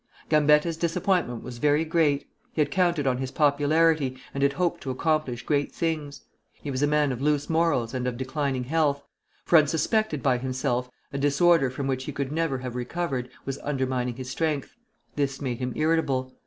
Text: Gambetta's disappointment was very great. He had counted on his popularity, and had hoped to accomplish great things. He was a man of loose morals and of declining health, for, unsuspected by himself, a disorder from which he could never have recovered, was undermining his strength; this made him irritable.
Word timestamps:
Gambetta's 0.29 0.77
disappointment 0.77 1.43
was 1.43 1.59
very 1.59 1.85
great. 1.85 2.27
He 2.53 2.61
had 2.61 2.71
counted 2.71 3.05
on 3.05 3.19
his 3.19 3.29
popularity, 3.29 4.17
and 4.33 4.41
had 4.41 4.53
hoped 4.53 4.81
to 4.81 4.89
accomplish 4.89 5.45
great 5.45 5.71
things. 5.71 6.23
He 6.53 6.71
was 6.71 6.81
a 6.81 6.87
man 6.87 7.11
of 7.11 7.21
loose 7.21 7.51
morals 7.51 7.93
and 7.93 8.07
of 8.07 8.17
declining 8.17 8.63
health, 8.63 9.03
for, 9.45 9.59
unsuspected 9.59 10.23
by 10.23 10.39
himself, 10.39 10.89
a 11.13 11.19
disorder 11.19 11.69
from 11.69 11.85
which 11.85 12.05
he 12.05 12.11
could 12.11 12.31
never 12.31 12.57
have 12.57 12.75
recovered, 12.75 13.29
was 13.45 13.59
undermining 13.61 14.15
his 14.15 14.31
strength; 14.31 14.73
this 15.15 15.39
made 15.39 15.59
him 15.59 15.71
irritable. 15.75 16.33